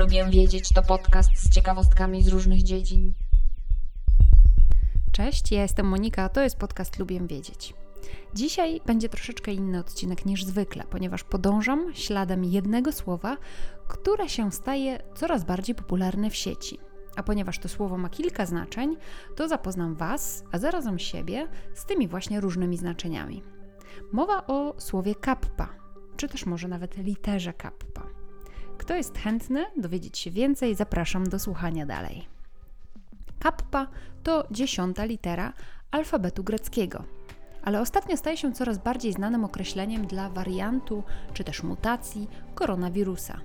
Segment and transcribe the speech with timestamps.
[0.00, 3.14] Lubię wiedzieć to podcast z ciekawostkami z różnych dziedzin.
[5.12, 7.74] Cześć, ja jestem Monika, a to jest podcast Lubię wiedzieć.
[8.34, 13.36] Dzisiaj będzie troszeczkę inny odcinek niż zwykle, ponieważ podążam śladem jednego słowa,
[13.88, 16.78] które się staje coraz bardziej popularne w sieci.
[17.16, 18.96] A ponieważ to słowo ma kilka znaczeń,
[19.36, 23.42] to zapoznam Was, a zarazem siebie z tymi właśnie różnymi znaczeniami.
[24.12, 25.68] Mowa o słowie kappa,
[26.16, 28.09] czy też może nawet literze kappa.
[28.90, 32.28] Kto jest chętny dowiedzieć się więcej, zapraszam do słuchania dalej.
[33.38, 33.86] Kappa
[34.22, 35.52] to dziesiąta litera
[35.90, 37.04] alfabetu greckiego,
[37.62, 41.02] ale ostatnio staje się coraz bardziej znanym określeniem dla wariantu
[41.34, 43.40] czy też mutacji koronawirusa.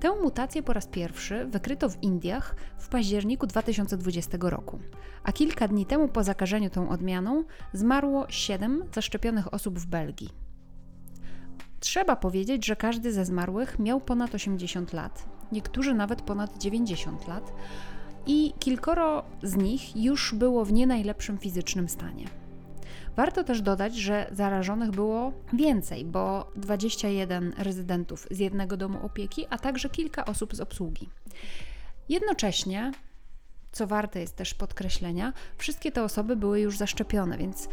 [0.00, 4.78] Tę mutację po raz pierwszy wykryto w Indiach w październiku 2020 roku,
[5.24, 10.43] a kilka dni temu po zakażeniu tą odmianą zmarło 7 zaszczepionych osób w Belgii.
[11.84, 17.52] Trzeba powiedzieć, że każdy ze zmarłych miał ponad 80 lat, niektórzy nawet ponad 90 lat,
[18.26, 22.26] i kilkoro z nich już było w nie najlepszym fizycznym stanie.
[23.16, 29.58] Warto też dodać, że zarażonych było więcej, bo 21 rezydentów z jednego domu opieki, a
[29.58, 31.08] także kilka osób z obsługi.
[32.08, 32.92] Jednocześnie,
[33.72, 37.68] co warte jest też podkreślenia, wszystkie te osoby były już zaszczepione, więc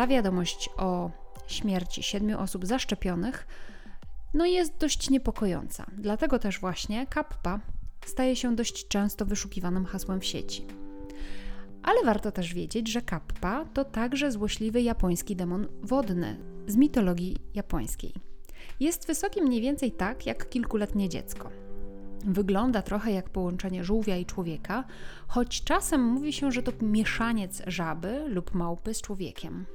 [0.00, 1.10] ta wiadomość o
[1.46, 3.46] śmierci siedmiu osób zaszczepionych
[4.34, 5.86] no jest dość niepokojąca.
[5.98, 7.60] Dlatego też właśnie kappa
[8.04, 10.66] staje się dość często wyszukiwanym hasłem w sieci.
[11.82, 18.14] Ale warto też wiedzieć, że kappa to także złośliwy japoński demon wodny z mitologii japońskiej.
[18.80, 21.50] Jest wysoki mniej więcej tak jak kilkuletnie dziecko.
[22.24, 24.84] Wygląda trochę jak połączenie żółwia i człowieka,
[25.26, 29.66] choć czasem mówi się, że to mieszaniec żaby lub małpy z człowiekiem.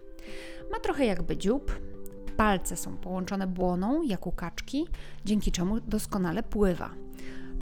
[0.72, 1.80] Ma trochę jakby dziób,
[2.38, 4.88] palce są połączone błoną jak u kaczki,
[5.26, 6.90] dzięki czemu doskonale pływa.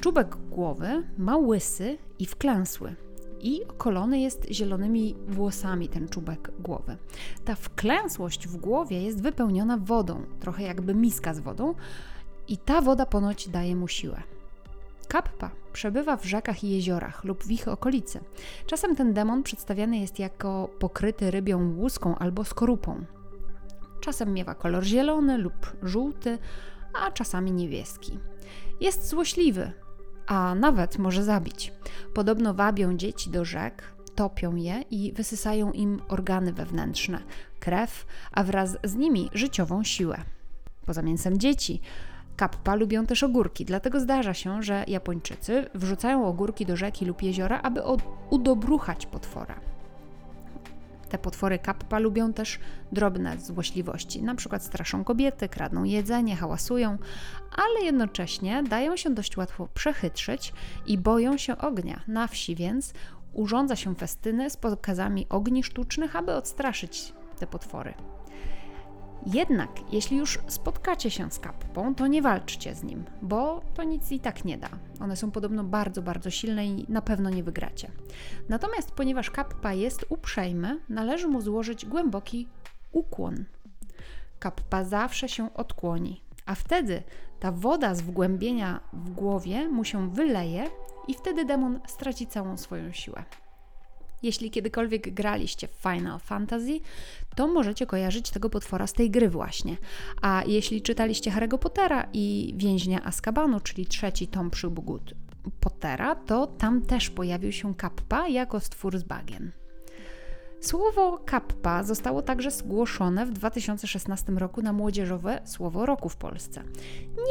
[0.02, 2.96] Czubek głowy ma łysy i wklęsły,
[3.44, 6.98] i okolony jest zielonymi włosami ten czubek głowy.
[7.46, 11.76] Ta wklęsłość w głowie jest wypełniona wodą, trochę jakby miska z wodą,
[12.48, 14.22] i ta woda ponoć daje mu siłę.
[15.14, 18.20] Kappa przebywa w rzekach i jeziorach lub w ich okolicy.
[18.66, 23.06] Czasem ten demon przedstawiany jest jako pokryty rybią łuską albo skorupą.
[24.02, 26.38] Czasem miewa kolor zielony lub żółty,
[27.02, 28.20] a czasami niebieski.
[28.82, 29.72] Jest złośliwy,
[30.28, 31.74] a nawet może zabić.
[32.14, 37.20] Podobno wabią dzieci do rzek, topią je i wysysają im organy wewnętrzne,
[37.60, 40.18] krew, a wraz z nimi życiową siłę.
[40.86, 41.82] Poza mięsem dzieci,
[42.36, 47.62] kappa lubią też ogórki, dlatego zdarza się, że Japończycy wrzucają ogórki do rzeki lub jeziora,
[47.62, 47.82] aby
[48.30, 49.60] udobruchać potwora.
[51.10, 52.60] Te potwory kappa lubią też
[52.92, 56.98] drobne złośliwości, na przykład straszą kobiety, kradną jedzenie, hałasują,
[57.52, 60.54] ale jednocześnie dają się dość łatwo przechytrzyć
[60.86, 62.02] i boją się ognia.
[62.08, 62.94] Na wsi więc
[63.34, 67.94] urządza się festyny z pokazami ogni sztucznych, aby odstraszyć te potwory.
[69.26, 74.12] Jednak, jeśli już spotkacie się z kappą, to nie walczcie z nim, bo to nic
[74.12, 74.70] i tak nie da.
[75.00, 77.92] One są podobno bardzo, bardzo silne i na pewno nie wygracie.
[78.50, 82.48] Natomiast, ponieważ kappa jest uprzejmy, należy mu złożyć głęboki
[82.92, 83.46] ukłon.
[84.40, 87.04] Kappa zawsze się odkłoni, a wtedy
[87.40, 90.70] ta woda z wgłębienia w głowie mu się wyleje
[91.08, 93.24] i wtedy demon straci całą swoją siłę.
[94.24, 96.80] Jeśli kiedykolwiek graliście w Final Fantasy,
[97.36, 99.78] to możecie kojarzyć tego potwora z tej gry właśnie.
[100.22, 105.14] A jeśli czytaliście Harry'ego Pottera i Więźnia Azkabanu, czyli trzeci tom przybód
[105.60, 109.52] Pottera, to tam też pojawił się Kappa jako stwór z bagien.
[110.64, 116.64] Słowo kappa zostało także zgłoszone w 2016 roku na młodzieżowe Słowo Roku w Polsce.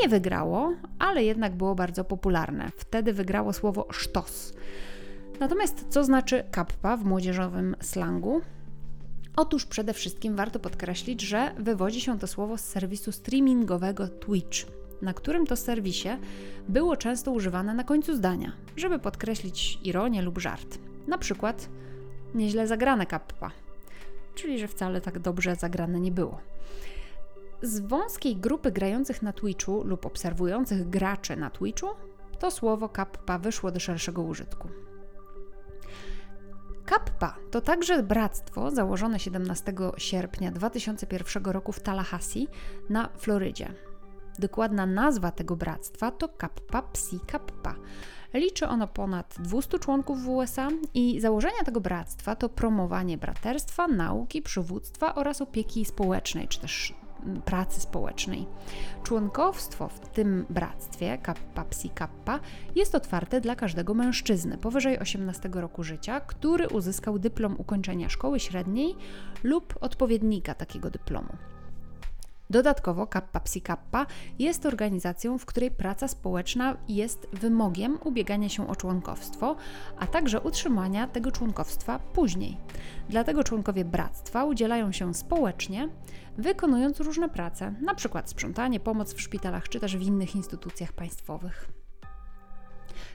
[0.02, 2.70] Nie wygrało, ale jednak było bardzo popularne.
[2.76, 4.54] Wtedy wygrało słowo sztos.
[5.40, 8.40] Natomiast co znaczy kappa w młodzieżowym slangu?
[9.36, 14.58] Otóż przede wszystkim warto podkreślić, że wywodzi się to słowo z serwisu streamingowego Twitch,
[15.02, 16.08] na którym to serwisie
[16.68, 20.78] było często używane na końcu zdania, żeby podkreślić ironię lub żart.
[21.06, 21.68] Na przykład
[22.34, 23.50] nieźle zagrane kappa,
[24.34, 26.40] czyli że wcale tak dobrze zagrane nie było.
[27.62, 31.86] Z wąskiej grupy grających na Twitchu lub obserwujących graczy na Twitchu
[32.38, 34.68] to słowo kappa wyszło do szerszego użytku.
[36.92, 42.48] Kappa to także bractwo założone 17 sierpnia 2001 roku w Tallahassee
[42.90, 43.74] na Florydzie.
[44.38, 47.74] Dokładna nazwa tego bractwa to Kappa Psi Kappa.
[48.34, 54.42] Liczy ono ponad 200 członków w USA i założenia tego bractwa to promowanie braterstwa, nauki,
[54.42, 56.94] przywództwa oraz opieki społecznej, czy też
[57.44, 58.46] pracy społecznej.
[59.02, 62.40] Członkowstwo w tym bractwie Kappa Psi Kappa
[62.74, 68.94] jest otwarte dla każdego mężczyzny powyżej 18 roku życia, który uzyskał dyplom ukończenia szkoły średniej
[69.42, 71.51] lub odpowiednika takiego dyplomu.
[72.52, 74.06] Dodatkowo Kappa Psi Kappa
[74.38, 79.56] jest organizacją, w której praca społeczna jest wymogiem ubiegania się o członkowstwo,
[79.98, 82.56] a także utrzymania tego członkowstwa później.
[83.08, 85.88] Dlatego członkowie bractwa udzielają się społecznie,
[86.38, 88.22] wykonując różne prace, np.
[88.24, 91.81] sprzątanie, pomoc w szpitalach czy też w innych instytucjach państwowych.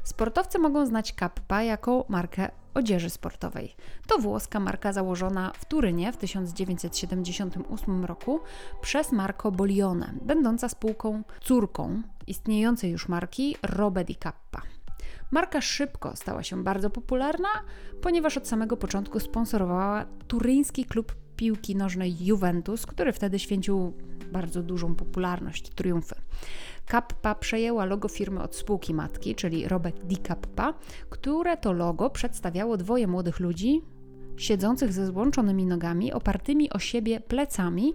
[0.07, 3.75] Sportowcy mogą znać Kappa jako markę odzieży sportowej.
[4.07, 8.39] To włoska marka założona w Turynie w 1978 roku
[8.81, 14.61] przez Marco Bolione, będąca spółką córką istniejącej już marki Robe di Kappa.
[15.31, 17.49] Marka szybko stała się bardzo popularna,
[18.01, 23.93] ponieważ od samego początku sponsorowała turyński klub piłki nożnej Juventus, który wtedy święcił
[24.31, 26.15] bardzo dużą popularność, triumfy.
[26.85, 30.73] Kappa przejęła logo firmy od spółki matki, czyli Robert Di Kappa,
[31.09, 33.81] które to logo przedstawiało dwoje młodych ludzi
[34.37, 37.93] siedzących ze złączonymi nogami, opartymi o siebie plecami,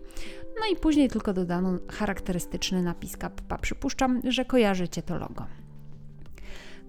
[0.61, 3.59] no i później tylko dodano charakterystyczny napis Kappa.
[3.59, 5.47] Przypuszczam, że kojarzycie to logo.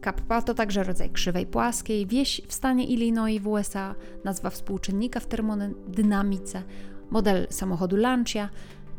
[0.03, 5.25] Kappa to także rodzaj krzywej płaskiej, wieś w stanie Illinois w USA, nazwa współczynnika w
[5.25, 6.63] termodynamice,
[7.11, 8.49] model samochodu Lancia,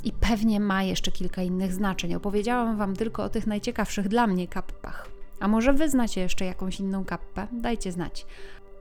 [0.04, 2.14] i pewnie ma jeszcze kilka innych znaczeń.
[2.14, 5.08] Opowiedziałam Wam tylko o tych najciekawszych dla mnie kappach.
[5.40, 7.46] A może Wy znacie jeszcze jakąś inną kappę?
[7.52, 8.26] Dajcie znać.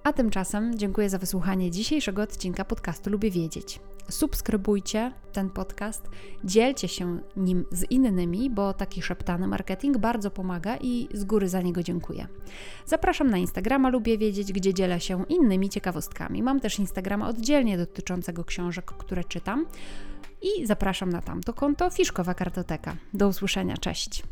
[0.04, 3.80] A tymczasem dziękuję za wysłuchanie dzisiejszego odcinka podcastu Lubię Wiedzieć.
[4.10, 6.10] Subskrybujcie ten podcast,
[6.44, 11.62] dzielcie się nim z innymi, bo taki szeptany marketing bardzo pomaga i z góry za
[11.62, 12.28] niego dziękuję.
[12.86, 16.44] Zapraszam na Instagrama Lubię Wiedzieć, gdzie dzielę się innymi ciekawostkami.
[16.44, 19.66] Mam też Instagrama oddzielnie dotyczącego książek, które czytam
[20.42, 22.96] i zapraszam na tamto konto Fiszkowa Kartoteka.
[23.14, 24.24] Do usłyszenia, cześć!